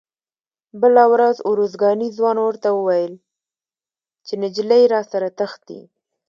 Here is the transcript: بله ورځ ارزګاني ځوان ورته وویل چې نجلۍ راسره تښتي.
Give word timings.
بله 0.81 1.03
ورځ 1.13 1.37
ارزګاني 1.49 2.07
ځوان 2.17 2.37
ورته 2.41 2.69
وویل 2.73 3.13
چې 4.25 4.33
نجلۍ 4.41 4.83
راسره 4.93 5.29
تښتي. 5.37 5.81